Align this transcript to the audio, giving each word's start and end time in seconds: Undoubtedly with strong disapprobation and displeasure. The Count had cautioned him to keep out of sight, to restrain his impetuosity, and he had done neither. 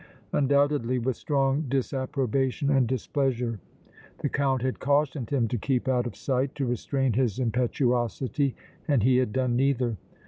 Undoubtedly 0.33 0.97
with 0.97 1.15
strong 1.15 1.63
disapprobation 1.69 2.71
and 2.71 2.87
displeasure. 2.87 3.59
The 4.17 4.29
Count 4.29 4.63
had 4.63 4.79
cautioned 4.79 5.29
him 5.29 5.47
to 5.49 5.59
keep 5.59 5.87
out 5.87 6.07
of 6.07 6.15
sight, 6.15 6.55
to 6.55 6.65
restrain 6.65 7.13
his 7.13 7.37
impetuosity, 7.37 8.55
and 8.87 9.03
he 9.03 9.17
had 9.17 9.31
done 9.31 9.55
neither. 9.55 9.97